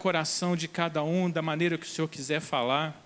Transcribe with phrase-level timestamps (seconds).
[0.00, 2.98] coração de cada um da maneira que o Senhor quiser falar,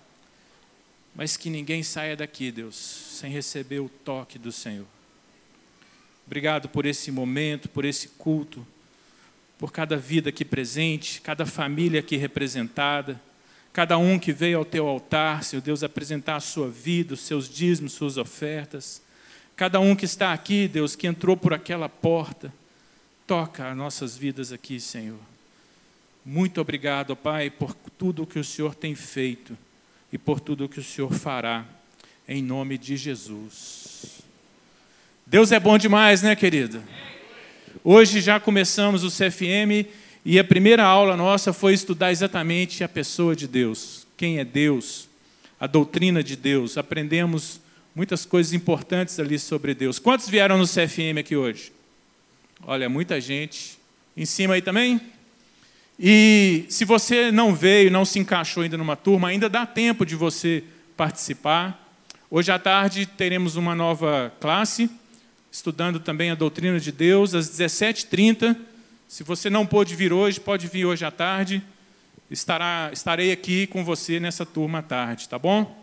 [1.13, 4.87] mas que ninguém saia daqui, Deus, sem receber o toque do Senhor.
[6.25, 8.65] Obrigado por esse momento, por esse culto,
[9.59, 13.21] por cada vida aqui presente, cada família aqui representada,
[13.73, 17.49] cada um que veio ao teu altar, Senhor Deus, apresentar a sua vida, os seus
[17.49, 19.01] dízimos, suas ofertas.
[19.53, 22.53] Cada um que está aqui, Deus, que entrou por aquela porta,
[23.27, 25.34] toca as nossas vidas aqui, Senhor.
[26.27, 29.55] Muito obrigado, Pai, por tudo que o Senhor tem feito
[30.11, 31.63] e por tudo que o Senhor fará,
[32.27, 34.21] em nome de Jesus.
[35.23, 36.81] Deus é bom demais, né, querido?
[37.83, 39.87] Hoje já começamos o CFM
[40.25, 45.07] e a primeira aula nossa foi estudar exatamente a pessoa de Deus, quem é Deus,
[45.59, 46.75] a doutrina de Deus.
[46.75, 47.61] Aprendemos
[47.93, 49.99] muitas coisas importantes ali sobre Deus.
[49.99, 51.71] Quantos vieram no CFM aqui hoje?
[52.63, 53.77] Olha, muita gente.
[54.17, 54.99] Em cima aí também?
[55.99, 60.15] E se você não veio, não se encaixou ainda numa turma, ainda dá tempo de
[60.15, 60.63] você
[60.97, 61.81] participar.
[62.29, 64.89] Hoje à tarde teremos uma nova classe
[65.55, 68.57] estudando também a doutrina de Deus, às 17h30.
[69.07, 71.63] Se você não pôde vir hoje, pode vir hoje à tarde.
[72.29, 75.81] Estará, estarei aqui com você nessa turma à tarde, tá bom?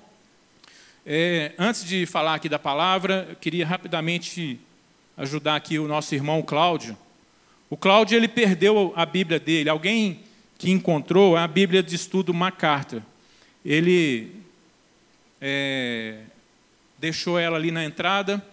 [1.06, 4.60] É, antes de falar aqui da palavra, eu queria rapidamente
[5.16, 6.94] ajudar aqui o nosso irmão Cláudio.
[7.72, 9.70] O Cláudio ele perdeu a Bíblia dele.
[9.70, 10.20] Alguém
[10.58, 13.00] que encontrou a Bíblia de estudo MacArthur.
[13.64, 14.30] Ele
[15.40, 16.18] é,
[16.98, 18.44] deixou ela ali na entrada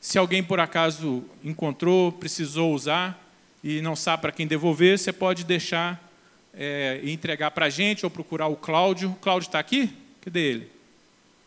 [0.00, 3.16] se alguém por acaso encontrou, precisou usar
[3.62, 6.12] e não sabe para quem devolver, você pode deixar
[6.52, 9.12] é, e entregar para a gente ou procurar o Cláudio.
[9.12, 9.88] O Cláudio está aqui?
[10.20, 10.68] Cadê ele?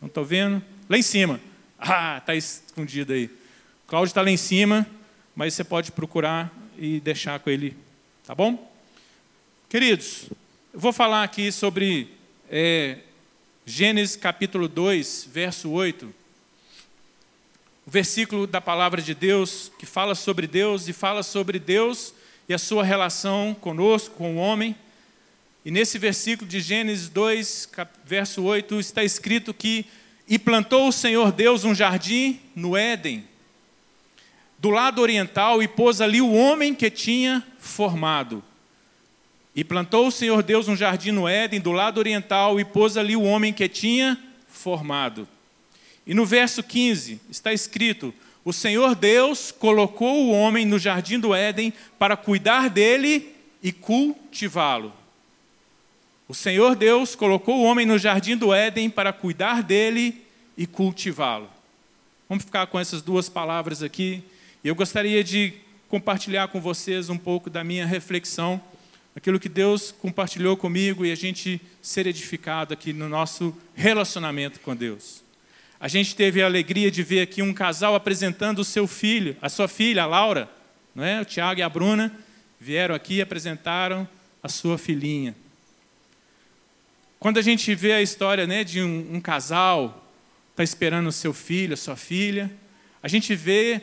[0.00, 0.64] Não estou vendo?
[0.88, 1.38] Lá em cima.
[1.78, 3.26] Ah, está escondido aí.
[3.26, 4.86] O Cláudio está lá em cima,
[5.36, 7.76] mas você pode procurar e deixar com ele.
[8.26, 8.72] Tá bom?
[9.68, 10.30] Queridos,
[10.72, 12.08] eu vou falar aqui sobre
[12.50, 12.98] é,
[13.66, 16.18] Gênesis capítulo 2, verso 8
[17.88, 22.12] o versículo da palavra de Deus que fala sobre Deus e fala sobre Deus
[22.46, 24.76] e a sua relação conosco, com o homem.
[25.64, 27.70] E nesse versículo de Gênesis 2,
[28.04, 29.86] verso 8, está escrito que
[30.28, 33.26] e plantou o Senhor Deus um jardim no Éden,
[34.58, 38.42] do lado oriental, e pôs ali o homem que tinha formado.
[39.54, 43.16] E plantou o Senhor Deus um jardim no Éden, do lado oriental, e pôs ali
[43.16, 45.28] o homem que tinha formado.
[46.06, 48.14] E no verso 15 está escrito:
[48.44, 54.92] O Senhor Deus colocou o homem no jardim do Éden para cuidar dele e cultivá-lo.
[56.28, 60.24] O Senhor Deus colocou o homem no jardim do Éden para cuidar dele
[60.56, 61.48] e cultivá-lo.
[62.28, 64.22] Vamos ficar com essas duas palavras aqui.
[64.68, 65.54] Eu gostaria de
[65.88, 68.60] compartilhar com vocês um pouco da minha reflexão,
[69.16, 74.76] aquilo que Deus compartilhou comigo e a gente ser edificado aqui no nosso relacionamento com
[74.76, 75.24] Deus.
[75.80, 79.48] A gente teve a alegria de ver aqui um casal apresentando o seu filho, a
[79.48, 80.50] sua filha, a Laura,
[80.94, 81.22] não é?
[81.22, 82.14] O Tiago e a Bruna
[82.60, 84.06] vieram aqui e apresentaram
[84.42, 85.34] a sua filhinha.
[87.18, 90.06] Quando a gente vê a história né, de um, um casal
[90.50, 92.52] está esperando o seu filho, a sua filha,
[93.02, 93.80] a gente vê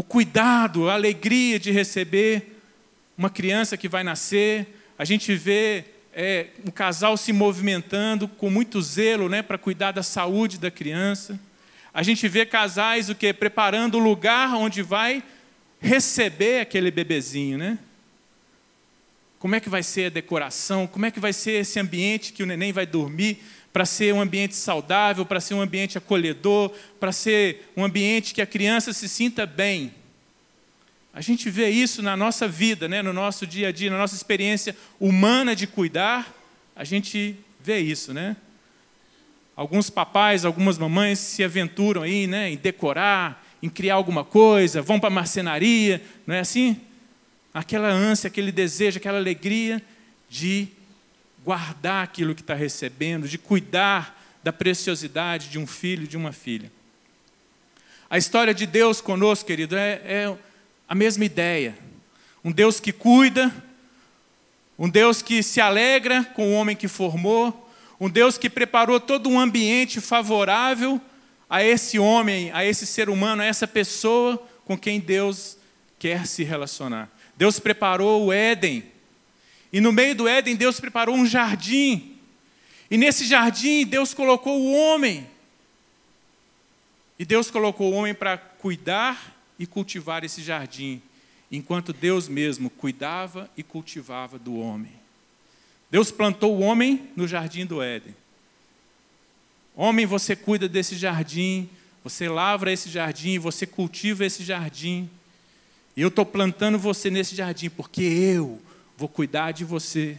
[0.00, 2.58] o cuidado, a alegria de receber
[3.18, 4.66] uma criança que vai nascer,
[4.98, 5.84] a gente vê
[6.14, 11.38] é, um casal se movimentando com muito zelo né, para cuidar da saúde da criança.
[11.92, 15.22] A gente vê casais o que preparando o lugar onde vai
[15.78, 17.78] receber aquele bebezinho, né?
[19.38, 20.86] Como é que vai ser a decoração?
[20.86, 23.42] Como é que vai ser esse ambiente que o neném vai dormir?
[23.72, 28.42] Para ser um ambiente saudável, para ser um ambiente acolhedor, para ser um ambiente que
[28.42, 29.94] a criança se sinta bem.
[31.12, 33.02] A gente vê isso na nossa vida, né?
[33.02, 36.34] no nosso dia a dia, na nossa experiência humana de cuidar,
[36.74, 38.36] a gente vê isso, né?
[39.54, 44.98] Alguns papais, algumas mamães se aventuram aí, né, em decorar, em criar alguma coisa, vão
[44.98, 46.80] para a marcenaria, não é assim?
[47.52, 49.82] Aquela ânsia, aquele desejo, aquela alegria
[50.30, 50.68] de
[51.44, 56.70] guardar aquilo que está recebendo, de cuidar da preciosidade de um filho, de uma filha.
[58.08, 60.36] A história de Deus conosco, querido, é, é
[60.88, 61.78] a mesma ideia.
[62.44, 63.54] Um Deus que cuida,
[64.78, 67.70] um Deus que se alegra com o homem que formou,
[68.00, 71.00] um Deus que preparou todo um ambiente favorável
[71.48, 75.58] a esse homem, a esse ser humano, a essa pessoa com quem Deus
[75.98, 77.10] quer se relacionar.
[77.36, 78.89] Deus preparou o Éden.
[79.72, 82.16] E no meio do Éden, Deus preparou um jardim.
[82.90, 85.26] E nesse jardim, Deus colocou o homem.
[87.18, 91.02] E Deus colocou o homem para cuidar e cultivar esse jardim,
[91.52, 94.92] enquanto Deus mesmo cuidava e cultivava do homem.
[95.90, 98.16] Deus plantou o homem no jardim do Éden.
[99.76, 101.68] Homem, você cuida desse jardim,
[102.02, 105.08] você lavra esse jardim, você cultiva esse jardim.
[105.96, 108.60] E eu estou plantando você nesse jardim porque eu
[109.00, 110.18] vou cuidar de você,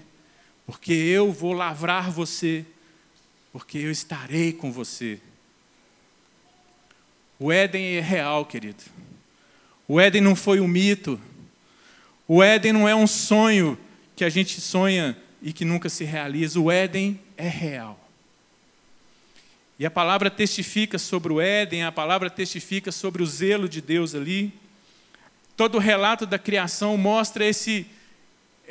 [0.66, 2.66] porque eu vou lavrar você,
[3.54, 5.20] porque eu estarei com você.
[7.38, 8.84] O Éden é real, querido.
[9.88, 11.22] O Éden não foi um mito.
[12.28, 13.78] O Éden não é um sonho
[14.16, 16.60] que a gente sonha e que nunca se realiza.
[16.60, 18.00] O Éden é real.
[19.78, 24.16] E a palavra testifica sobre o Éden, a palavra testifica sobre o zelo de Deus
[24.16, 24.52] ali.
[25.56, 27.86] Todo o relato da criação mostra esse,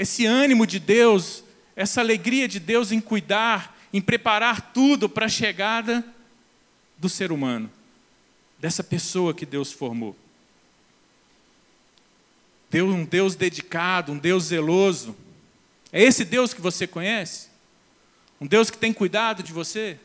[0.00, 1.44] esse ânimo de Deus,
[1.76, 6.02] essa alegria de Deus em cuidar, em preparar tudo para a chegada
[6.96, 7.70] do ser humano,
[8.58, 10.16] dessa pessoa que Deus formou.
[12.70, 15.14] Deus, um Deus dedicado, um Deus zeloso.
[15.92, 17.48] É esse Deus que você conhece?
[18.40, 19.98] Um Deus que tem cuidado de você?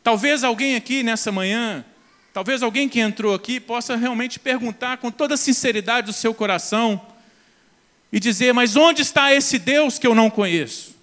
[0.00, 1.84] Talvez alguém aqui nessa manhã,
[2.32, 7.13] talvez alguém que entrou aqui possa realmente perguntar com toda a sinceridade do seu coração
[8.14, 10.94] e dizer: Mas onde está esse Deus que eu não conheço?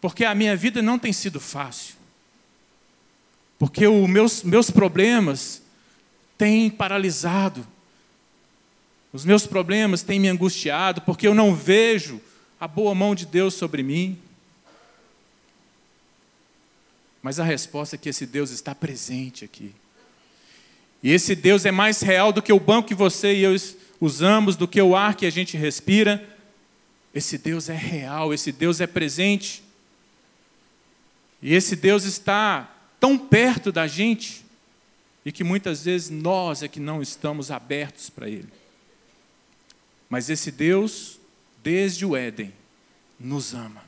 [0.00, 1.96] Porque a minha vida não tem sido fácil.
[3.58, 5.60] Porque os meus, meus problemas
[6.38, 7.66] têm paralisado.
[9.12, 12.20] Os meus problemas têm me angustiado, porque eu não vejo
[12.60, 14.16] a boa mão de Deus sobre mim.
[17.20, 19.74] Mas a resposta é que esse Deus está presente aqui.
[21.02, 23.56] E esse Deus é mais real do que o banco que você e eu
[24.00, 26.26] usamos, do que o ar que a gente respira.
[27.14, 29.62] Esse Deus é real, esse Deus é presente.
[31.42, 34.44] E esse Deus está tão perto da gente
[35.24, 38.48] e que muitas vezes nós é que não estamos abertos para Ele.
[40.08, 41.18] Mas esse Deus,
[41.62, 42.52] desde o Éden,
[43.18, 43.82] nos ama.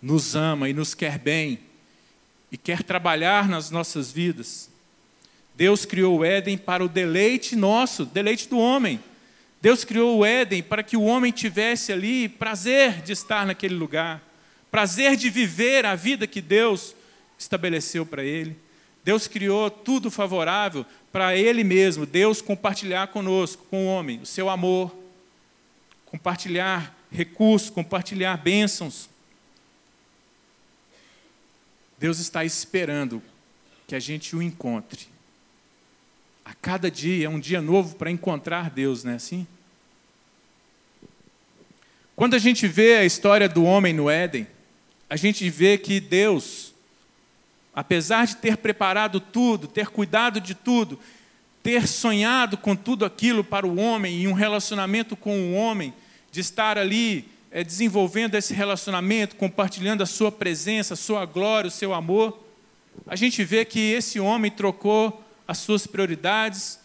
[0.00, 1.60] Nos ama e nos quer bem
[2.50, 4.71] e quer trabalhar nas nossas vidas.
[5.54, 9.00] Deus criou o Éden para o deleite nosso, deleite do homem.
[9.60, 14.22] Deus criou o Éden para que o homem tivesse ali prazer de estar naquele lugar,
[14.70, 16.94] prazer de viver a vida que Deus
[17.38, 18.56] estabeleceu para ele.
[19.04, 24.48] Deus criou tudo favorável para ele mesmo, Deus compartilhar conosco, com o homem, o seu
[24.48, 24.96] amor,
[26.06, 29.08] compartilhar recursos, compartilhar bênçãos.
[31.98, 33.22] Deus está esperando
[33.86, 35.11] que a gente o encontre.
[36.44, 39.46] A cada dia é um dia novo para encontrar Deus, não é assim?
[42.16, 44.46] Quando a gente vê a história do homem no Éden,
[45.08, 46.74] a gente vê que Deus,
[47.74, 50.98] apesar de ter preparado tudo, ter cuidado de tudo,
[51.62, 55.94] ter sonhado com tudo aquilo para o homem e um relacionamento com o homem,
[56.30, 61.70] de estar ali é, desenvolvendo esse relacionamento, compartilhando a sua presença, a sua glória, o
[61.70, 62.42] seu amor,
[63.06, 66.78] a gente vê que esse homem trocou as suas prioridades,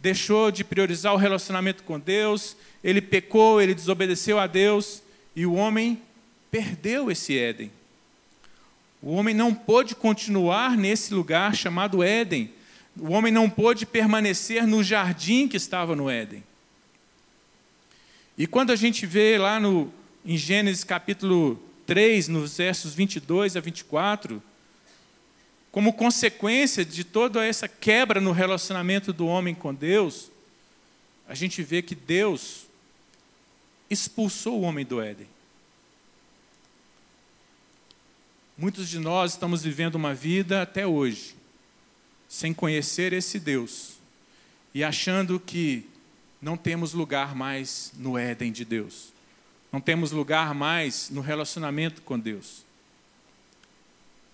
[0.00, 5.02] deixou de priorizar o relacionamento com Deus, ele pecou, ele desobedeceu a Deus
[5.34, 6.00] e o homem
[6.50, 7.70] perdeu esse Éden.
[9.02, 12.50] O homem não pôde continuar nesse lugar chamado Éden.
[12.98, 16.42] O homem não pôde permanecer no jardim que estava no Éden.
[18.36, 19.92] E quando a gente vê lá no,
[20.24, 24.42] em Gênesis capítulo 3, nos versos 22 a 24,
[25.78, 30.28] como consequência de toda essa quebra no relacionamento do homem com Deus,
[31.28, 32.66] a gente vê que Deus
[33.88, 35.28] expulsou o homem do Éden.
[38.56, 41.36] Muitos de nós estamos vivendo uma vida até hoje
[42.28, 43.98] sem conhecer esse Deus
[44.74, 45.88] e achando que
[46.42, 49.12] não temos lugar mais no Éden de Deus.
[49.70, 52.66] Não temos lugar mais no relacionamento com Deus.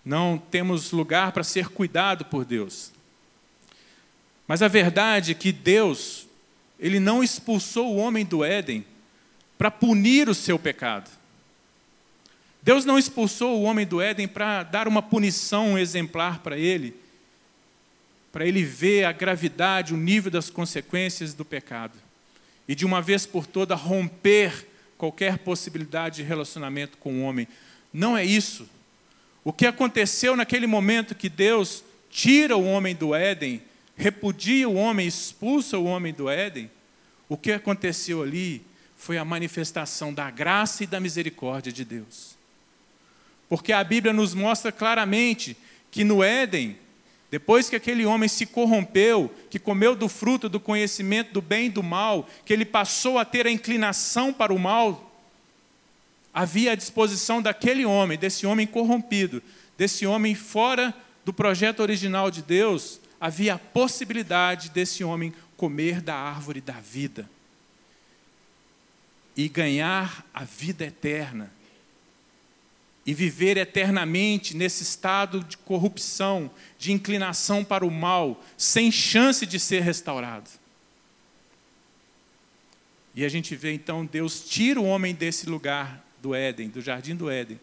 [0.05, 2.93] Não temos lugar para ser cuidado por Deus.
[4.47, 6.27] Mas a verdade é que Deus,
[6.79, 8.85] ele não expulsou o homem do Éden
[9.57, 11.11] para punir o seu pecado.
[12.63, 16.95] Deus não expulsou o homem do Éden para dar uma punição exemplar para ele,
[18.33, 21.97] para ele ver a gravidade, o nível das consequências do pecado.
[22.67, 27.47] E de uma vez por toda romper qualquer possibilidade de relacionamento com o homem.
[27.93, 28.69] Não é isso.
[29.45, 33.63] O que aconteceu naquele momento que Deus tira o homem do Éden,
[33.95, 36.71] repudia o homem, expulsa o homem do Éden,
[37.29, 38.65] o que aconteceu ali
[38.97, 42.37] foi a manifestação da graça e da misericórdia de Deus.
[43.49, 45.57] Porque a Bíblia nos mostra claramente
[45.91, 46.79] que no Éden,
[47.31, 51.71] depois que aquele homem se corrompeu, que comeu do fruto do conhecimento do bem e
[51.71, 55.14] do mal, que ele passou a ter a inclinação para o mal,
[56.35, 59.41] havia à disposição daquele homem, desse homem corrompido,
[59.79, 60.93] desse homem fora
[61.25, 67.31] do projeto original de Deus, havia a possibilidade desse homem comer da árvore da vida
[69.37, 71.51] e ganhar a vida eterna
[73.07, 79.61] e viver eternamente nesse estado de corrupção, de inclinação para o mal, sem chance de
[79.61, 80.51] ser restaurado.
[83.15, 87.15] E a gente vê então Deus tira o homem desse lugar do Éden, do jardim
[87.15, 87.61] do Éden,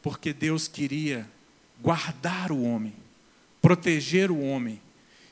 [0.00, 1.28] porque Deus queria
[1.82, 2.94] guardar o homem,
[3.60, 4.80] proteger o homem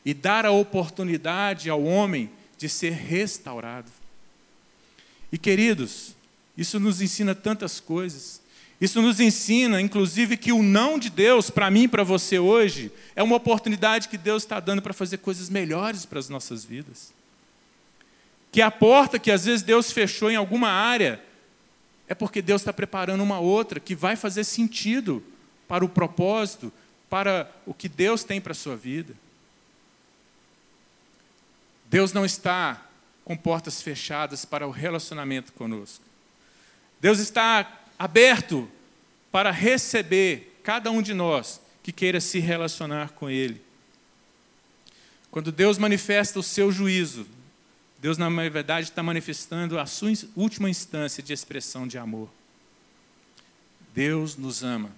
[0.05, 3.91] e dar a oportunidade ao homem de ser restaurado.
[5.33, 6.15] E queridos,
[6.57, 8.43] isso nos ensina tantas coisas.
[8.79, 12.93] Isso nos ensina, inclusive, que o não de Deus, para mim e para você hoje,
[13.17, 17.13] é uma oportunidade que Deus está dando para fazer coisas melhores para as nossas vidas.
[18.53, 21.21] Que a porta que às vezes Deus fechou em alguma área,
[22.09, 25.23] é porque Deus está preparando uma outra que vai fazer sentido
[25.69, 26.73] para o propósito,
[27.11, 29.15] para o que Deus tem para a sua vida.
[31.91, 32.87] Deus não está
[33.25, 36.03] com portas fechadas para o relacionamento conosco.
[36.99, 38.69] Deus está aberto
[39.31, 43.61] para receber cada um de nós que queira se relacionar com Ele.
[45.31, 47.27] Quando Deus manifesta o seu juízo,
[48.01, 52.29] Deus, na verdade, está manifestando a sua última instância de expressão de amor.
[53.93, 54.91] Deus nos ama.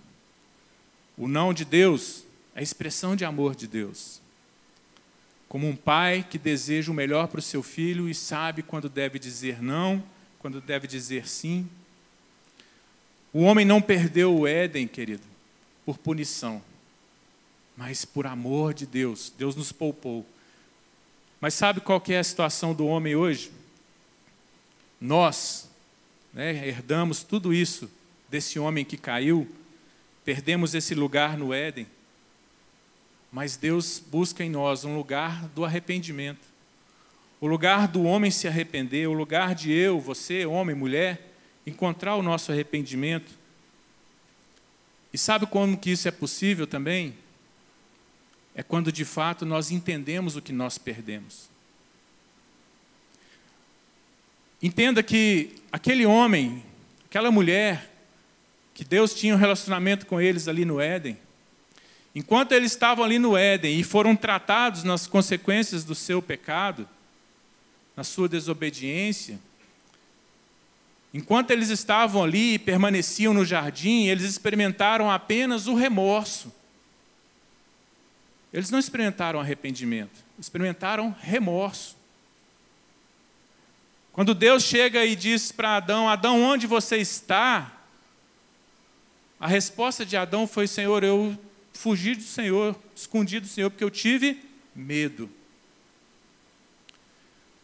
[1.16, 4.20] O não de Deus é a expressão de amor de Deus.
[5.48, 9.18] Como um pai que deseja o melhor para o seu filho e sabe quando deve
[9.18, 10.02] dizer não,
[10.38, 11.68] quando deve dizer sim.
[13.32, 15.22] O homem não perdeu o Éden, querido,
[15.84, 16.62] por punição,
[17.76, 19.32] mas por amor de Deus.
[19.36, 20.26] Deus nos poupou.
[21.40, 23.50] Mas sabe qual que é a situação do homem hoje?
[25.00, 25.70] Nós
[26.34, 27.90] né, herdamos tudo isso
[28.28, 29.48] desse homem que caiu,
[30.24, 31.86] perdemos esse lugar no Éden,
[33.32, 36.50] mas Deus busca em nós um lugar do arrependimento.
[37.40, 41.32] O lugar do homem se arrepender, o lugar de eu, você, homem, mulher,
[41.66, 43.32] encontrar o nosso arrependimento.
[45.12, 47.14] E sabe como que isso é possível também?
[48.54, 51.48] É quando de fato nós entendemos o que nós perdemos.
[54.62, 56.62] Entenda que aquele homem,
[57.06, 57.90] aquela mulher,
[58.74, 61.16] que Deus tinha um relacionamento com eles ali no Éden,
[62.14, 66.88] enquanto eles estavam ali no Éden e foram tratados nas consequências do seu pecado,
[67.96, 69.38] na sua desobediência,
[71.14, 76.52] enquanto eles estavam ali e permaneciam no jardim, eles experimentaram apenas o remorso
[78.52, 81.96] eles não experimentaram arrependimento, experimentaram remorso.
[84.12, 87.80] Quando Deus chega e diz para Adão: Adão, onde você está?
[89.38, 91.38] A resposta de Adão foi: Senhor, eu
[91.72, 94.42] fugi do Senhor, escondi do Senhor, porque eu tive
[94.74, 95.30] medo.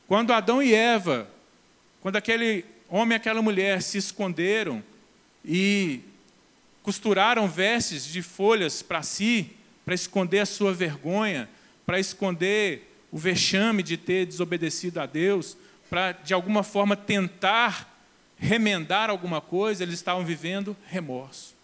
[0.06, 1.28] Quando Adão e Eva,
[2.00, 4.82] quando aquele homem e aquela mulher se esconderam
[5.44, 6.00] e
[6.82, 9.55] costuraram vestes de folhas para si,
[9.86, 11.48] para esconder a sua vergonha,
[11.86, 15.56] para esconder o vexame de ter desobedecido a Deus,
[15.88, 17.96] para de alguma forma tentar
[18.36, 21.54] remendar alguma coisa, eles estavam vivendo remorso.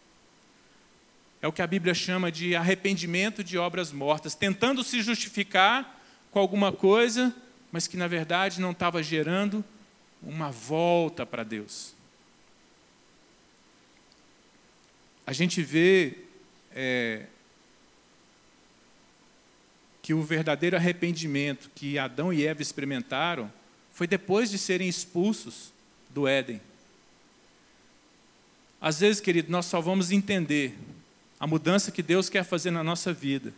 [1.43, 6.01] É o que a Bíblia chama de arrependimento de obras mortas, tentando se justificar
[6.31, 7.35] com alguma coisa,
[7.73, 9.65] mas que na verdade não estava gerando
[10.23, 11.93] uma volta para Deus.
[15.27, 16.19] A gente vê
[16.73, 17.27] é,
[20.03, 23.51] que o verdadeiro arrependimento que Adão e Eva experimentaram
[23.93, 25.73] foi depois de serem expulsos
[26.11, 26.61] do Éden.
[28.81, 30.77] Às vezes, querido, nós só vamos entender
[31.39, 33.55] a mudança que Deus quer fazer na nossa vida,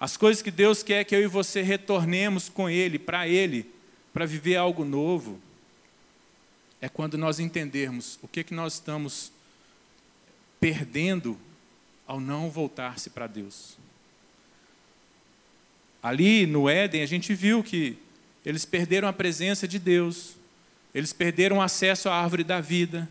[0.00, 3.70] as coisas que Deus quer que eu e você retornemos com Ele, para Ele,
[4.12, 5.40] para viver algo novo,
[6.80, 9.32] é quando nós entendermos o que, que nós estamos
[10.60, 11.38] perdendo
[12.06, 13.76] ao não voltar-se para Deus.
[16.04, 17.96] Ali no Éden, a gente viu que
[18.44, 20.36] eles perderam a presença de Deus,
[20.94, 23.08] eles perderam acesso à árvore da vida,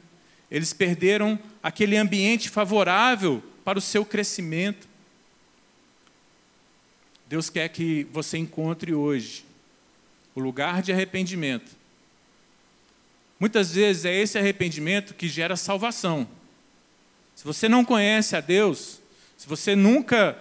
[0.51, 4.88] eles perderam aquele ambiente favorável para o seu crescimento.
[7.27, 9.43] Deus quer que você encontre hoje
[10.35, 11.71] o lugar de arrependimento.
[13.39, 16.27] Muitas vezes é esse arrependimento que gera salvação.
[17.33, 19.01] Se você não conhece a Deus,
[19.35, 20.39] se você nunca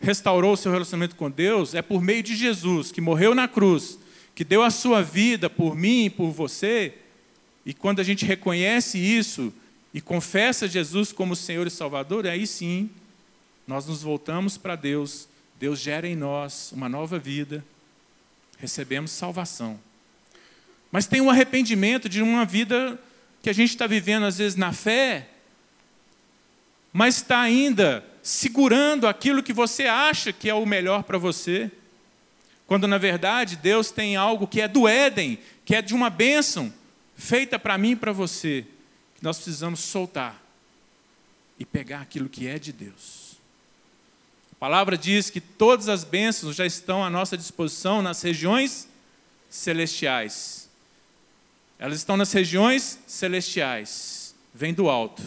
[0.00, 3.98] restaurou o seu relacionamento com Deus é por meio de Jesus, que morreu na cruz,
[4.34, 6.94] que deu a sua vida por mim e por você,
[7.66, 9.52] E quando a gente reconhece isso
[9.92, 12.90] e confessa Jesus como Senhor e Salvador, aí sim
[13.66, 15.26] nós nos voltamos para Deus,
[15.58, 17.64] Deus gera em nós uma nova vida,
[18.58, 19.80] recebemos salvação.
[20.92, 23.00] Mas tem um arrependimento de uma vida
[23.42, 25.28] que a gente está vivendo, às vezes, na fé,
[26.92, 31.70] mas está ainda segurando aquilo que você acha que é o melhor para você,
[32.66, 36.72] quando na verdade Deus tem algo que é do Éden, que é de uma bênção
[37.14, 38.64] feita para mim e para você,
[39.14, 40.42] que nós precisamos soltar
[41.58, 43.36] e pegar aquilo que é de Deus.
[44.52, 48.88] A palavra diz que todas as bênçãos já estão à nossa disposição nas regiões
[49.50, 50.70] celestiais.
[51.78, 55.22] Elas estão nas regiões celestiais, vem do alto.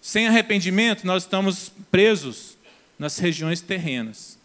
[0.00, 2.56] Sem arrependimento, nós estamos presos
[2.98, 4.38] nas regiões terrenas.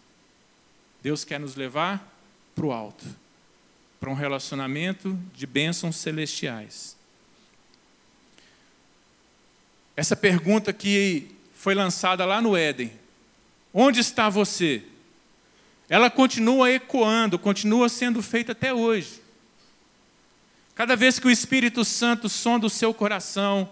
[1.02, 2.12] Deus quer nos levar
[2.54, 3.04] para o alto,
[3.98, 6.96] para um relacionamento de bênçãos celestiais.
[9.96, 12.92] Essa pergunta que foi lançada lá no Éden:
[13.72, 14.82] onde está você?
[15.88, 19.22] Ela continua ecoando, continua sendo feita até hoje.
[20.74, 23.68] Cada vez que o Espírito Santo sonda o seu coração,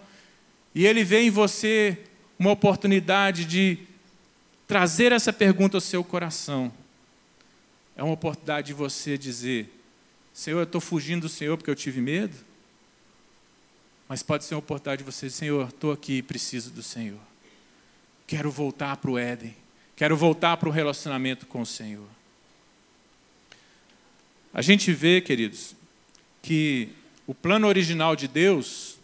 [0.74, 1.98] e ele vê em você
[2.38, 3.78] uma oportunidade de
[4.66, 6.72] trazer essa pergunta ao seu coração.
[7.96, 9.70] É uma oportunidade de você dizer:
[10.32, 12.34] Senhor, eu estou fugindo do Senhor porque eu tive medo.
[14.08, 17.20] Mas pode ser uma oportunidade de você dizer: Senhor, estou aqui e preciso do Senhor.
[18.26, 19.54] Quero voltar para o Éden.
[19.94, 22.08] Quero voltar para o relacionamento com o Senhor.
[24.52, 25.74] A gente vê, queridos,
[26.42, 26.88] que
[27.26, 28.98] o plano original de Deus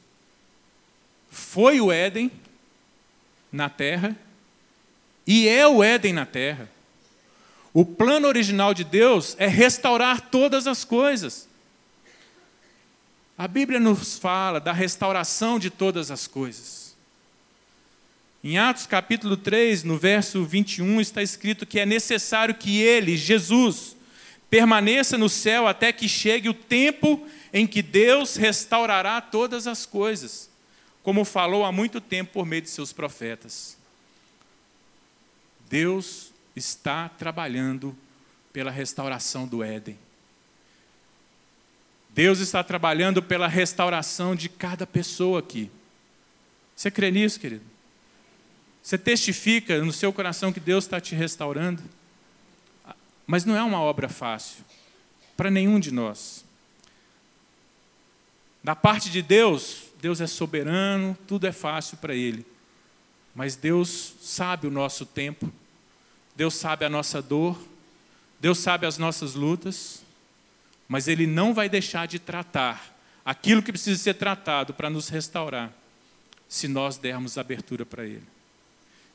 [1.31, 2.31] foi o Éden
[3.53, 4.17] na terra
[5.27, 6.69] e é o Éden na terra.
[7.73, 11.49] O plano original de Deus é restaurar todas as coisas.
[13.39, 16.97] A Bíblia nos fala da restauração de todas as coisas.
[18.43, 23.95] Em Atos capítulo 3, no verso 21, está escrito que é necessário que ele, Jesus,
[24.49, 30.50] permaneça no céu até que chegue o tempo em que Deus restaurará todas as coisas
[31.03, 33.77] como falou há muito tempo por meio de seus profetas.
[35.69, 37.97] Deus está trabalhando
[38.53, 39.99] pela restauração do Éden.
[42.11, 45.71] Deus está trabalhando pela restauração de cada pessoa aqui.
[46.75, 47.65] Você crê nisso, querido?
[48.83, 51.83] Você testifica no seu coração que Deus está te restaurando?
[53.27, 54.65] Mas não é uma obra fácil
[55.37, 56.45] para nenhum de nós.
[58.63, 62.45] Da parte de Deus, Deus é soberano, tudo é fácil para Ele.
[63.35, 65.53] Mas Deus sabe o nosso tempo,
[66.35, 67.61] Deus sabe a nossa dor,
[68.41, 70.03] Deus sabe as nossas lutas,
[70.89, 75.73] mas Ele não vai deixar de tratar aquilo que precisa ser tratado para nos restaurar,
[76.49, 78.27] se nós dermos abertura para Ele.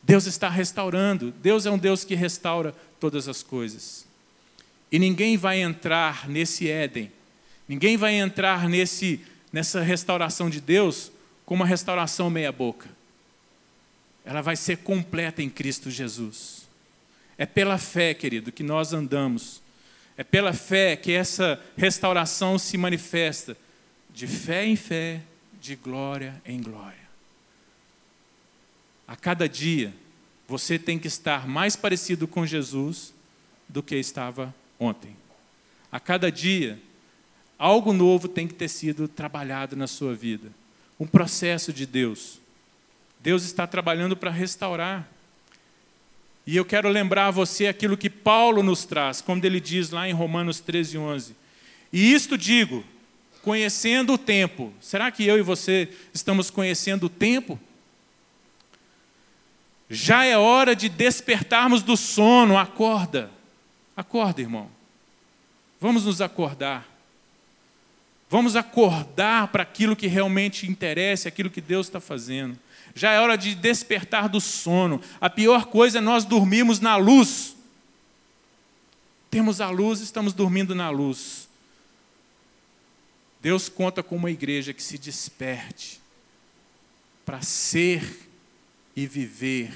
[0.01, 4.05] Deus está restaurando, Deus é um Deus que restaura todas as coisas.
[4.91, 7.11] E ninguém vai entrar nesse Éden,
[7.67, 11.09] ninguém vai entrar nesse nessa restauração de Deus
[11.45, 12.89] com uma restauração meia-boca.
[14.25, 16.67] Ela vai ser completa em Cristo Jesus.
[17.37, 19.61] É pela fé, querido, que nós andamos.
[20.17, 23.55] É pela fé que essa restauração se manifesta,
[24.13, 25.21] de fé em fé,
[25.61, 27.07] de glória em glória.
[29.07, 29.93] A cada dia,
[30.49, 33.13] você tem que estar mais parecido com Jesus
[33.69, 35.15] do que estava ontem.
[35.89, 36.77] A cada dia,
[37.57, 40.51] Algo novo tem que ter sido trabalhado na sua vida.
[40.99, 42.39] Um processo de Deus.
[43.19, 45.09] Deus está trabalhando para restaurar.
[46.45, 50.07] E eu quero lembrar a você aquilo que Paulo nos traz, como ele diz lá
[50.07, 51.35] em Romanos 13, 11.
[51.91, 52.83] E isto digo,
[53.41, 54.71] conhecendo o tempo.
[54.79, 57.59] Será que eu e você estamos conhecendo o tempo?
[59.89, 62.57] Já é hora de despertarmos do sono.
[62.57, 63.31] Acorda.
[63.95, 64.69] Acorda, irmão.
[65.79, 66.94] Vamos nos acordar.
[68.35, 72.59] Vamos acordar para aquilo que realmente interessa, aquilo que Deus está fazendo.
[72.93, 74.99] Já é hora de despertar do sono.
[75.21, 77.55] A pior coisa é nós dormirmos na luz.
[79.31, 81.47] Temos a luz, estamos dormindo na luz.
[83.41, 86.01] Deus conta com uma igreja que se desperte
[87.25, 88.27] para ser
[88.97, 89.71] e viver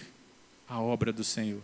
[0.67, 1.61] a obra do Senhor.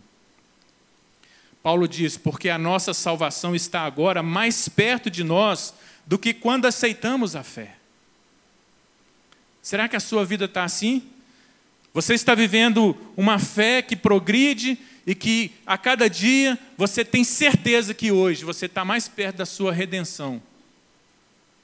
[1.62, 5.74] Paulo diz: porque a nossa salvação está agora mais perto de nós
[6.06, 7.76] do que quando aceitamos a fé.
[9.60, 11.02] Será que a sua vida está assim?
[11.92, 17.92] Você está vivendo uma fé que progride e que a cada dia você tem certeza
[17.92, 20.40] que hoje você está mais perto da sua redenção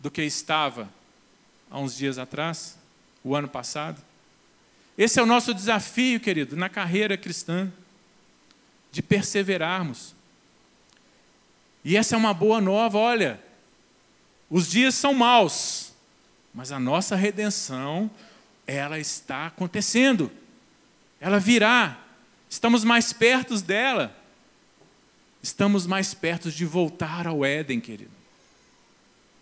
[0.00, 0.90] do que estava
[1.70, 2.76] há uns dias atrás,
[3.22, 4.02] o ano passado.
[4.98, 7.72] Esse é o nosso desafio, querido, na carreira cristã,
[8.90, 10.14] de perseverarmos.
[11.84, 13.40] E essa é uma boa nova, olha,
[14.54, 15.94] os dias são maus,
[16.52, 18.10] mas a nossa redenção,
[18.66, 20.30] ela está acontecendo.
[21.18, 21.98] Ela virá.
[22.50, 24.14] Estamos mais perto dela.
[25.42, 28.10] Estamos mais perto de voltar ao Éden, querido.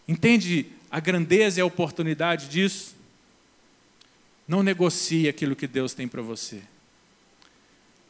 [0.07, 2.95] Entende a grandeza e a oportunidade disso?
[4.47, 6.63] Não negocie aquilo que Deus tem para você.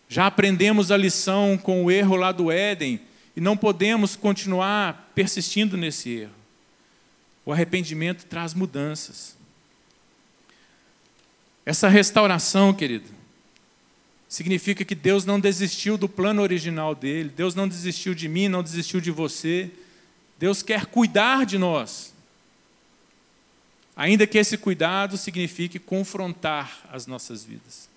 [0.06, 3.00] Já aprendemos a lição com o erro lá do Éden
[3.34, 6.39] e não podemos continuar persistindo nesse erro.
[7.44, 9.37] O arrependimento traz mudanças.
[11.64, 13.09] Essa restauração, querido,
[14.29, 18.62] significa que Deus não desistiu do plano original dele, Deus não desistiu de mim, não
[18.62, 19.70] desistiu de você.
[20.38, 22.14] Deus quer cuidar de nós.
[23.96, 27.88] Ainda que esse cuidado signifique confrontar as nossas vidas.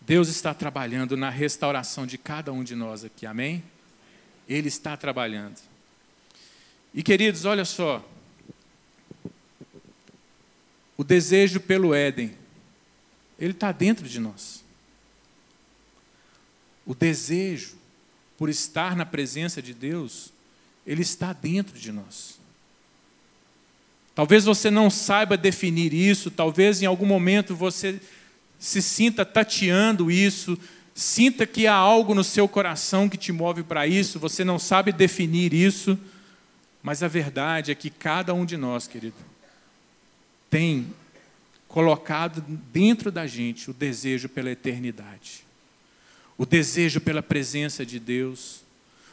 [0.00, 3.64] Deus está trabalhando na restauração de cada um de nós aqui, amém?
[4.46, 5.58] Ele está trabalhando.
[6.94, 8.08] E queridos, olha só.
[10.96, 12.32] O desejo pelo Éden,
[13.36, 14.62] ele está dentro de nós.
[16.86, 17.76] O desejo
[18.38, 20.32] por estar na presença de Deus,
[20.86, 22.38] ele está dentro de nós.
[24.14, 28.00] Talvez você não saiba definir isso, talvez em algum momento você
[28.58, 30.56] se sinta tateando isso,
[30.94, 34.92] sinta que há algo no seu coração que te move para isso, você não sabe
[34.92, 35.98] definir isso,
[36.84, 39.16] mas a verdade é que cada um de nós, querido,
[40.50, 40.92] tem
[41.66, 45.46] colocado dentro da gente o desejo pela eternidade,
[46.36, 48.60] o desejo pela presença de Deus,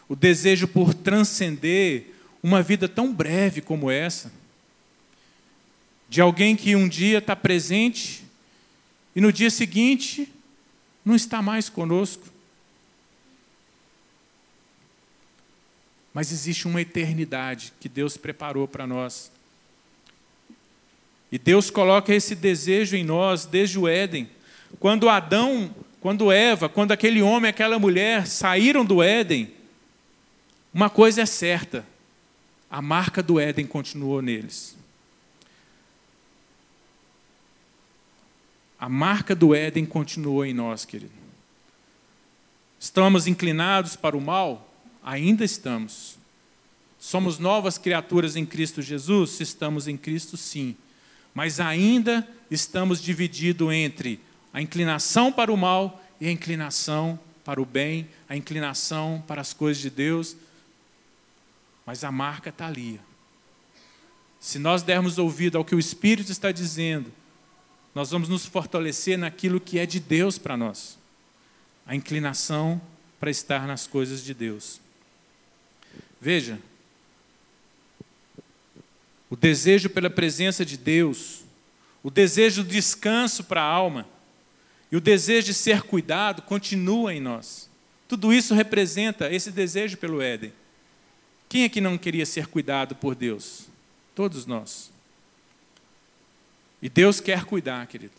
[0.10, 2.08] o desejo por transcender
[2.44, 4.30] uma vida tão breve como essa,
[6.10, 8.26] de alguém que um dia está presente
[9.16, 10.28] e no dia seguinte
[11.06, 12.26] não está mais conosco.
[16.14, 19.32] Mas existe uma eternidade que Deus preparou para nós.
[21.32, 24.30] E Deus coloca esse desejo em nós desde o Éden.
[24.80, 29.54] Quando Adão, quando Eva, quando aquele homem, aquela mulher saíram do Éden,
[30.74, 31.86] uma coisa é certa:
[32.70, 34.76] a marca do Éden continuou neles.
[38.80, 41.12] A marca do Éden continuou em nós, querido.
[42.80, 44.71] Estamos inclinados para o mal?
[45.04, 46.18] Ainda estamos.
[47.00, 49.40] Somos novas criaturas em Cristo Jesus?
[49.40, 50.76] Estamos em Cristo, sim.
[51.34, 54.20] Mas ainda estamos divididos entre
[54.54, 59.54] a inclinação para o mal e a inclinação para o bem, a inclinação para as
[59.54, 60.36] coisas de Deus.
[61.86, 63.00] Mas a marca está ali.
[64.40, 67.12] Se nós dermos ouvido ao que o Espírito está dizendo,
[67.94, 70.98] nós vamos nos fortalecer naquilo que é de Deus para nós.
[71.86, 72.82] A inclinação
[73.20, 74.81] para estar nas coisas de Deus.
[76.22, 76.60] Veja,
[79.28, 81.42] o desejo pela presença de Deus,
[82.04, 84.08] o desejo de descanso para a alma
[84.92, 87.68] e o desejo de ser cuidado continua em nós.
[88.08, 90.54] Tudo isso representa esse desejo pelo Éden.
[91.50, 93.66] Quem é que não queria ser cuidado por Deus?
[94.14, 94.92] Todos nós.
[96.82, 98.14] E Deus quer cuidar, querido.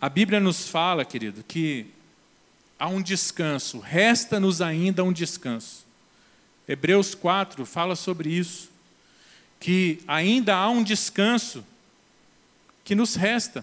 [0.00, 1.86] A Bíblia nos fala, querido, que
[2.80, 5.84] há um descanso, resta-nos ainda um descanso.
[6.66, 8.70] Hebreus 4 fala sobre isso,
[9.60, 11.62] que ainda há um descanso
[12.82, 13.62] que nos resta.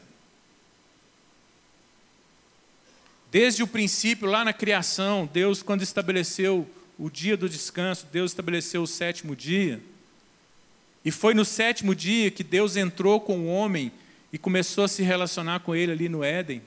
[3.32, 8.84] Desde o princípio, lá na criação, Deus, quando estabeleceu o dia do descanso, Deus estabeleceu
[8.84, 9.82] o sétimo dia.
[11.04, 13.92] E foi no sétimo dia que Deus entrou com o homem
[14.32, 16.62] e começou a se relacionar com ele ali no Éden.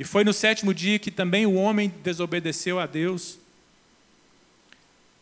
[0.00, 3.38] E foi no sétimo dia que também o homem desobedeceu a Deus.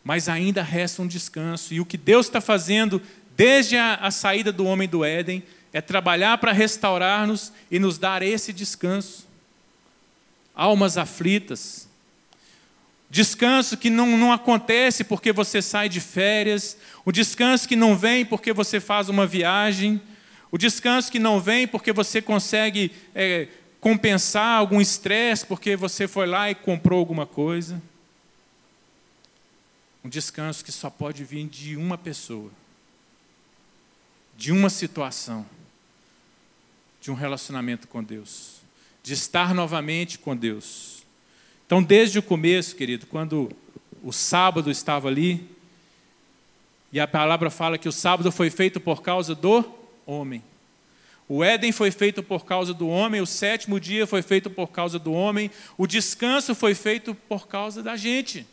[0.05, 1.75] Mas ainda resta um descanso.
[1.75, 3.03] E o que Deus está fazendo
[3.37, 8.23] desde a, a saída do homem do Éden é trabalhar para restaurar-nos e nos dar
[8.23, 9.27] esse descanso.
[10.55, 11.89] Almas aflitas,
[13.11, 18.23] Descanso que não, não acontece porque você sai de férias, o descanso que não vem
[18.23, 19.99] porque você faz uma viagem,
[20.51, 23.49] o descanso que não vem porque você consegue é,
[23.81, 27.81] compensar algum estresse porque você foi lá e comprou alguma coisa.
[30.05, 32.51] Um descanso que só pode vir de uma pessoa,
[34.37, 35.45] de uma situação,
[37.01, 38.61] de um relacionamento com Deus,
[39.03, 41.03] de estar novamente com Deus.
[41.67, 43.51] Então, desde o começo, querido, quando
[44.03, 45.49] o sábado estava ali.
[46.93, 49.65] E a palavra fala que o sábado foi feito por causa do
[50.07, 50.43] homem.
[51.29, 54.99] O Éden foi feito por causa do homem, o sétimo dia foi feito por causa
[54.99, 58.47] do homem, o descanso foi feito por causa da gente.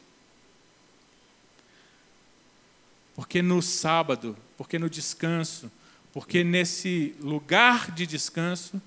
[3.15, 5.71] Porque no sábado, porque no descanso,
[6.11, 8.81] porque nesse lugar de descanso,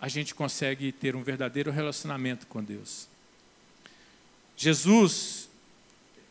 [0.00, 3.06] a gente consegue ter um verdadeiro relacionamento com Deus.
[4.56, 5.48] Jesus,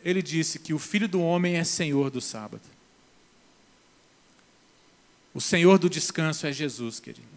[0.03, 2.63] ele disse que o filho do homem é senhor do sábado.
[5.33, 7.27] O Senhor do descanso é Jesus, querido.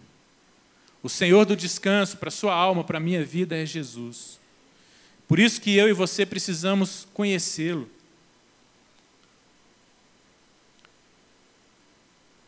[1.01, 4.39] O Senhor do descanso para a sua alma, para a minha vida é Jesus.
[5.27, 7.89] Por isso que eu e você precisamos conhecê-lo.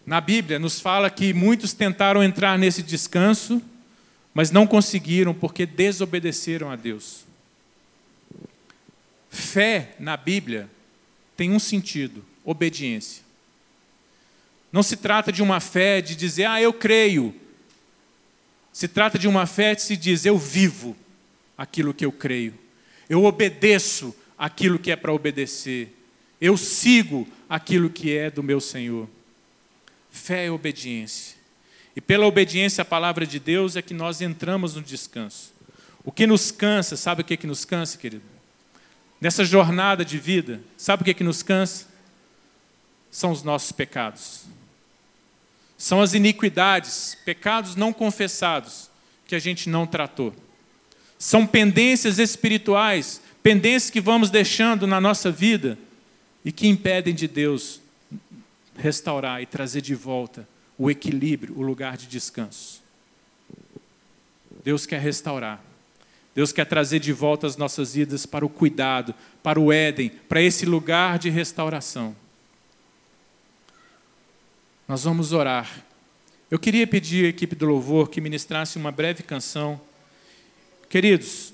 [0.06, 3.62] Na Bíblia nos fala que muitos tentaram entrar nesse descanso,
[4.34, 7.26] mas não conseguiram porque desobedeceram a Deus.
[9.30, 10.70] Fé na Bíblia
[11.38, 13.24] tem um sentido: obediência.
[14.71, 17.34] Não se trata de uma fé de dizer, ah, eu creio.
[18.71, 20.95] Se trata de uma fé de se diz, eu vivo
[21.58, 22.53] aquilo que eu creio.
[23.10, 25.95] Eu obedeço aquilo que é para obedecer.
[26.39, 29.10] Eu sigo aquilo que é do meu Senhor.
[30.10, 31.38] Fé é obediência.
[31.95, 35.51] E pela obediência à palavra de Deus é que nós entramos no descanso.
[36.03, 38.23] O que nos cansa, sabe o que, é que nos cansa, querido?
[39.19, 41.88] Nessa jornada de vida, sabe o que, é que nos cansa?
[43.12, 44.45] São os nossos pecados.
[45.80, 48.89] São as iniquidades, pecados não confessados,
[49.26, 50.36] que a gente não tratou.
[51.18, 55.80] São pendências espirituais, pendências que vamos deixando na nossa vida
[56.44, 57.80] e que impedem de Deus
[58.78, 60.46] restaurar e trazer de volta
[60.78, 62.82] o equilíbrio, o lugar de descanso.
[64.62, 65.63] Deus quer restaurar.
[66.36, 70.42] Deus quer trazer de volta as nossas vidas para o cuidado, para o Éden, para
[70.42, 72.13] esse lugar de restauração.
[74.89, 75.86] Nós vamos orar.
[76.49, 79.80] Eu queria pedir à equipe do louvor que ministrasse uma breve canção.
[80.89, 81.54] Queridos,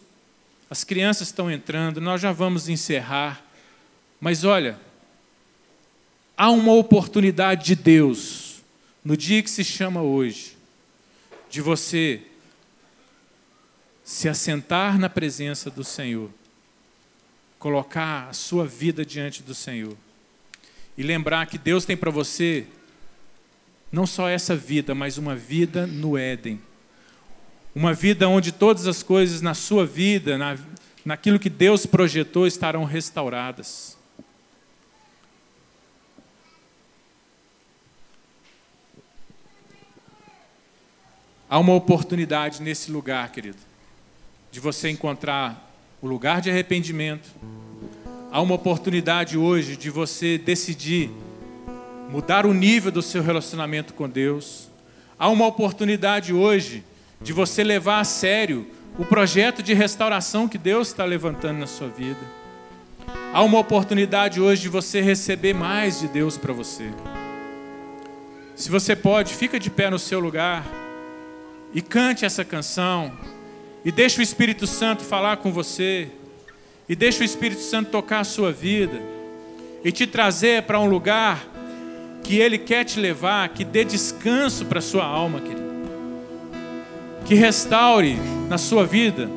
[0.70, 3.44] as crianças estão entrando, nós já vamos encerrar.
[4.22, 4.80] Mas olha,
[6.38, 8.64] há uma oportunidade de Deus,
[9.04, 10.56] no dia que se chama hoje,
[11.50, 12.22] de você
[14.02, 16.30] se assentar na presença do Senhor,
[17.60, 19.98] colocar a sua vida diante do Senhor
[20.98, 22.66] e lembrar que Deus tem para você
[23.96, 26.62] não só essa vida, mas uma vida no Éden.
[27.74, 30.58] Uma vida onde todas as coisas na sua vida, na,
[31.06, 33.98] naquilo que Deus projetou, estarão restauradas.
[41.50, 43.60] Há uma oportunidade nesse lugar, querido,
[44.52, 47.30] de você encontrar o lugar de arrependimento.
[48.30, 51.10] Há uma oportunidade hoje de você decidir
[52.10, 54.70] mudar o nível do seu relacionamento com Deus.
[55.18, 56.84] Há uma oportunidade hoje
[57.22, 61.88] de você levar a sério o projeto de restauração que Deus está levantando na sua
[61.88, 62.20] vida.
[63.34, 66.90] Há uma oportunidade hoje de você receber mais de Deus para você.
[68.56, 70.66] Se você pode, fica de pé no seu lugar
[71.74, 73.12] e cante essa canção
[73.84, 76.10] e deixe o Espírito Santo falar com você
[76.88, 79.02] e deixe o Espírito Santo tocar a sua vida
[79.84, 81.55] e te trazer para um lugar
[82.26, 85.62] que Ele quer te levar, que dê descanso para a sua alma, querido.
[87.24, 88.18] Que restaure
[88.50, 89.30] na sua vida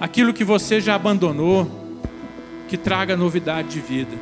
[0.00, 1.68] aquilo que você já abandonou,
[2.68, 4.16] que traga novidade de vida.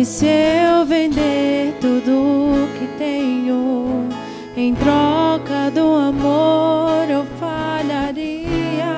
[0.00, 4.08] E se eu vender tudo que tenho
[4.56, 8.96] em troca do amor, eu falharia.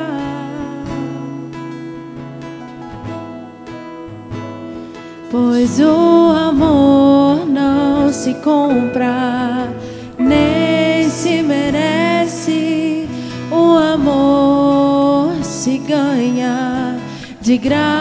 [5.29, 9.69] Pois o amor não se compra,
[10.17, 13.09] nem se merece
[13.51, 16.97] o amor se ganha,
[17.41, 17.92] de graça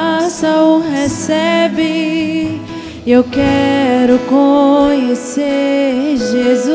[3.05, 6.71] Eu quero conhecer Jesus.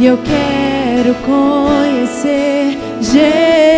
[0.00, 3.76] Eu quero conhecer Jesus.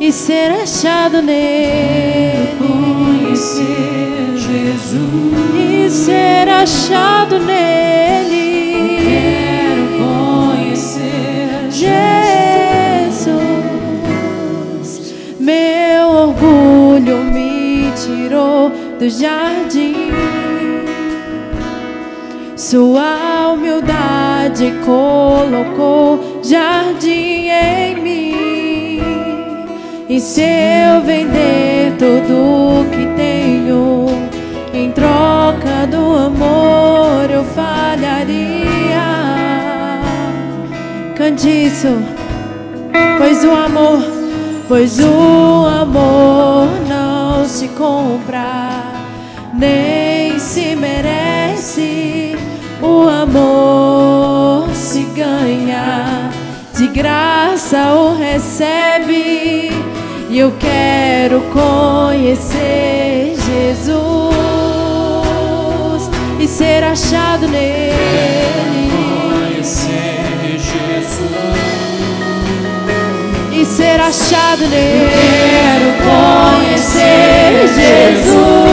[0.00, 2.48] e ser achado nele.
[2.58, 5.54] Conhecer Jesus.
[5.54, 8.47] E ser achado nele.
[18.98, 20.10] Do jardim.
[22.56, 29.02] Sua humildade colocou jardim em mim.
[30.08, 34.06] E se eu vender tudo que tenho
[34.74, 38.58] em troca do amor, eu falharia.
[41.16, 42.02] Cante isso.
[43.18, 44.02] Pois o amor,
[44.66, 48.27] pois o amor não se compra,
[49.58, 52.36] nem se merece.
[52.80, 56.30] O amor se ganha,
[56.74, 59.72] de graça o recebe.
[60.30, 64.28] E eu quero conhecer Jesus
[66.38, 68.92] e ser achado nele.
[68.92, 71.18] conhecer Jesus.
[73.50, 75.10] e ser achado nele.
[75.10, 78.67] Quero conhecer Jesus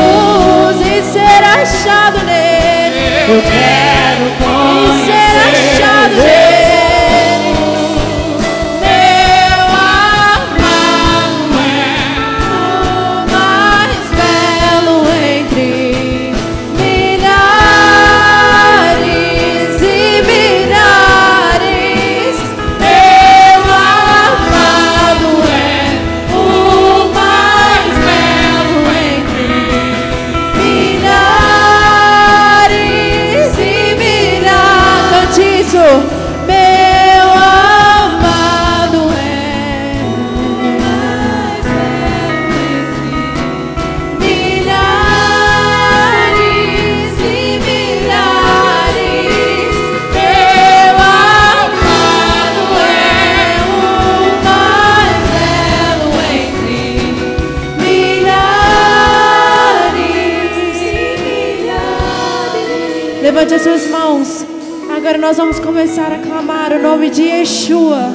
[1.12, 2.96] ser achado nele.
[3.28, 4.55] Eu quero
[63.46, 64.46] Levante as suas mãos.
[64.98, 68.12] Agora nós vamos começar a clamar o nome de Yeshua.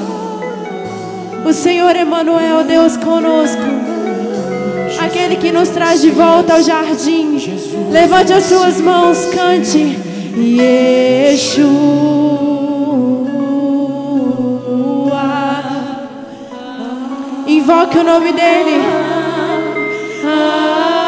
[1.47, 3.63] O Senhor Emanuel, Deus conosco.
[4.99, 7.39] Aquele que nos traz de volta ao jardim.
[7.93, 9.97] Levante as suas mãos, cante.
[10.37, 11.71] Yeshua.
[17.47, 18.81] Invoque o nome dele.
[20.25, 21.00] Ah,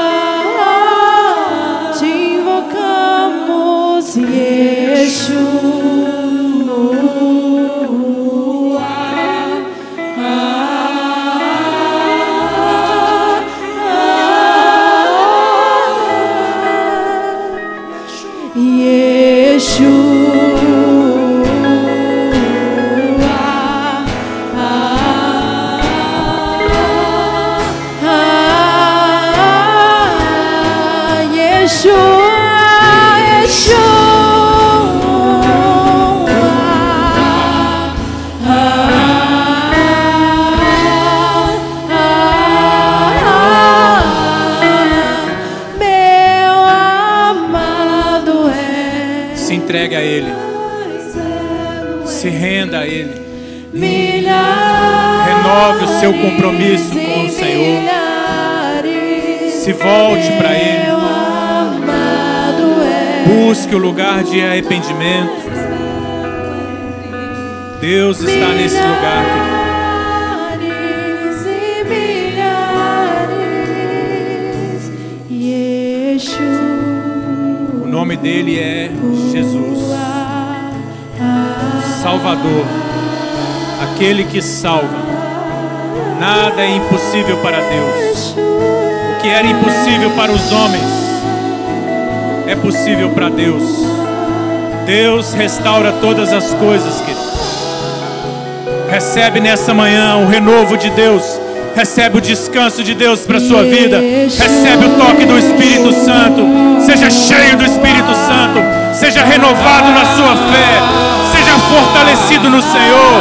[4.17, 6.02] invocamos, Yeshua.
[52.83, 53.15] A Ele,
[55.25, 57.83] renove o seu compromisso com o Senhor,
[59.49, 60.89] se volte para Ele,
[62.89, 65.53] é busque o lugar de arrependimento.
[67.81, 69.63] Deus está nesse lugar, querido.
[77.83, 78.91] O nome dele é
[79.33, 79.82] Jesus,
[82.03, 82.65] Salvador,
[83.81, 85.13] aquele que salva.
[86.19, 88.35] Nada é impossível para Deus.
[88.37, 90.83] O que era impossível para os homens
[92.49, 93.63] é possível para Deus.
[94.85, 97.21] Deus restaura todas as coisas, querido.
[98.91, 101.23] Recebe nessa manhã o renovo de Deus.
[101.75, 104.01] Recebe o descanso de Deus para sua vida.
[104.01, 106.43] Recebe o toque do Espírito Santo.
[106.85, 108.59] Seja cheio do Espírito Santo.
[108.93, 111.12] Seja renovado na sua fé.
[111.73, 113.15] Fortalecido no Senhor.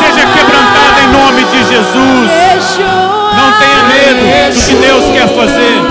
[0.00, 2.80] Seja quebrantado em nome de Jesus.
[3.36, 5.82] Não tenha medo do que Deus quer fazer.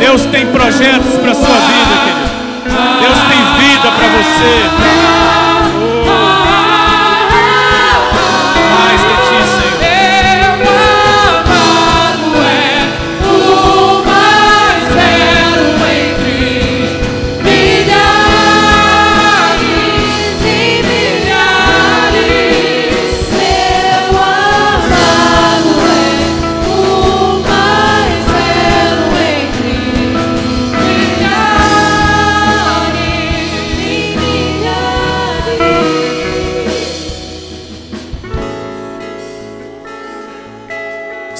[0.00, 2.34] Deus tem projetos para sua vida, querido.
[3.00, 5.23] Deus tem vida para você.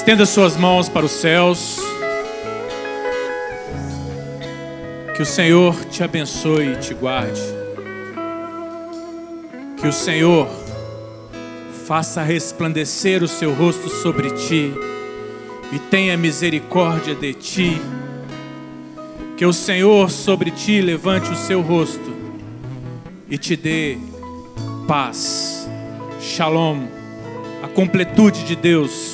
[0.05, 1.79] Estenda suas mãos para os céus.
[5.17, 7.41] Que o Senhor te abençoe e te guarde.
[9.79, 10.47] Que o Senhor
[11.87, 14.75] faça resplandecer o seu rosto sobre ti
[15.73, 17.81] e tenha misericórdia de ti.
[19.39, 22.15] Que o Senhor sobre ti levante o seu rosto
[23.31, 23.97] e te dê
[24.87, 25.67] paz,
[26.21, 26.89] shalom,
[27.63, 29.14] a completude de Deus,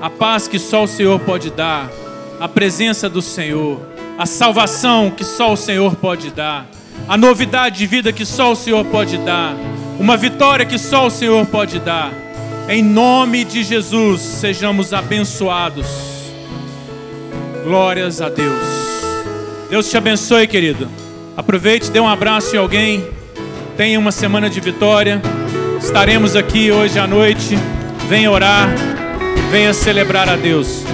[0.00, 1.90] a paz que só o Senhor pode dar,
[2.38, 3.80] a presença do Senhor,
[4.18, 6.66] a salvação que só o Senhor pode dar,
[7.08, 9.54] a novidade de vida que só o Senhor pode dar,
[9.98, 12.12] uma vitória que só o Senhor pode dar.
[12.68, 15.86] Em nome de Jesus, sejamos abençoados.
[17.64, 18.66] Glórias a Deus.
[19.70, 20.88] Deus te abençoe, querido.
[21.36, 23.06] Aproveite, dê um abraço em alguém.
[23.76, 25.22] Tenha uma semana de vitória.
[25.80, 27.56] Estaremos aqui hoje à noite.
[28.08, 28.68] Venha orar,
[29.50, 30.84] venha celebrar a Deus.